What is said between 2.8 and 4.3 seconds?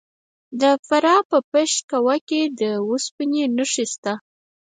وسپنې نښې شته.